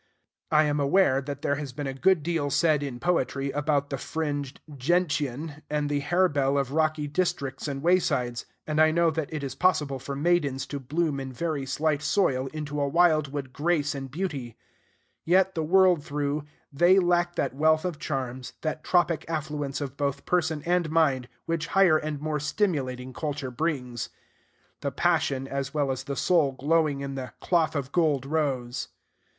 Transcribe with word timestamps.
I 0.49 0.63
am 0.63 0.79
aware 0.79 1.21
that 1.21 1.43
there 1.43 1.57
has 1.57 1.73
been 1.73 1.85
a 1.85 1.93
good 1.93 2.23
deal 2.23 2.49
said 2.49 2.81
in 2.81 2.99
poetry 2.99 3.51
about 3.51 3.91
the 3.91 3.99
fringed 3.99 4.59
gentian 4.75 5.61
and 5.69 5.91
the 5.91 5.99
harebell 5.99 6.57
of 6.57 6.71
rocky 6.71 7.05
districts 7.05 7.67
and 7.67 7.83
waysides, 7.83 8.47
and 8.65 8.81
I 8.81 8.89
know 8.89 9.11
that 9.11 9.31
it 9.31 9.43
is 9.43 9.53
possible 9.53 9.99
for 9.99 10.15
maidens 10.15 10.65
to 10.73 10.79
bloom 10.79 11.19
in 11.19 11.31
very 11.31 11.67
slight 11.67 12.01
soil 12.01 12.47
into 12.47 12.81
a 12.81 12.87
wild 12.87 13.31
wood 13.31 13.53
grace 13.53 13.93
and 13.93 14.09
beauty; 14.09 14.57
yet, 15.23 15.53
the 15.53 15.61
world 15.61 16.03
through, 16.03 16.45
they 16.73 16.97
lack 16.97 17.35
that 17.35 17.53
wealth 17.53 17.85
of 17.85 17.99
charms, 17.99 18.53
that 18.61 18.83
tropic 18.83 19.23
affluence 19.29 19.81
of 19.81 19.97
both 19.97 20.25
person 20.25 20.63
and 20.65 20.89
mind, 20.89 21.29
which 21.45 21.67
higher 21.67 21.99
and 21.99 22.19
more 22.19 22.39
stimulating 22.39 23.13
culture 23.13 23.51
brings, 23.51 24.09
the 24.79 24.89
passion 24.91 25.47
as 25.47 25.75
well 25.75 25.91
as 25.91 26.05
the 26.05 26.15
soul 26.15 26.53
glowing 26.53 27.01
in 27.01 27.13
the 27.13 27.33
Cloth 27.39 27.75
of 27.75 27.91
Gold 27.91 28.25
rose. 28.25 28.87